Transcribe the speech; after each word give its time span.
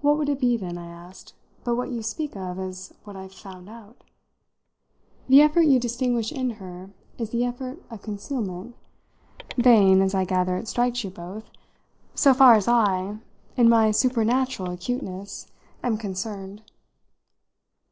"What 0.00 0.18
would 0.18 0.28
it 0.28 0.40
be, 0.40 0.56
then," 0.56 0.76
I 0.76 0.88
asked, 0.88 1.32
"but 1.62 1.76
what 1.76 1.92
you 1.92 2.02
speak 2.02 2.34
of 2.34 2.58
as 2.58 2.92
what 3.04 3.14
I've 3.14 3.32
'found 3.32 3.68
out'? 3.68 4.02
The 5.28 5.40
effort 5.40 5.66
you 5.66 5.78
distinguish 5.78 6.32
in 6.32 6.50
her 6.58 6.90
is 7.16 7.30
the 7.30 7.44
effort 7.44 7.80
of 7.88 8.02
concealment 8.02 8.74
vain, 9.56 10.02
as 10.02 10.16
I 10.16 10.24
gather 10.24 10.56
it 10.56 10.66
strikes 10.66 11.04
you 11.04 11.10
both, 11.10 11.44
so 12.16 12.34
far 12.34 12.54
as 12.54 12.66
I, 12.66 13.18
in 13.56 13.68
my 13.68 13.92
supernatural 13.92 14.72
acuteness, 14.72 15.46
am 15.80 15.96
concerned." 15.96 16.62